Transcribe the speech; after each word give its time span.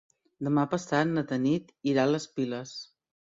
Demà 0.45 0.63
passat 0.71 1.11
na 1.17 1.23
Tanit 1.33 1.69
irà 1.93 2.07
a 2.09 2.13
les 2.13 2.27
Piles. 2.39 2.73